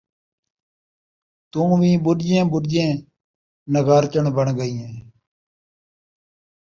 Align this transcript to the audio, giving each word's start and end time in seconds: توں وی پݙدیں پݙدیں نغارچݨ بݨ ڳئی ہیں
توں 1.51 1.71
وی 1.79 1.91
پݙدیں 2.03 2.45
پݙدیں 2.51 2.91
نغارچݨ 3.73 4.25
بݨ 4.35 4.47
ڳئی 4.57 4.73
ہیں 4.81 4.95